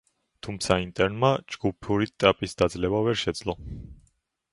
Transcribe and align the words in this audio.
თუმცა 0.45 0.77
„ინტერმა“ 0.83 1.29
ჯგუფური 1.55 2.07
ეტაპის 2.13 2.57
დაძლევა 2.63 3.03
ვერ 3.09 3.21
შეძლო. 3.25 3.57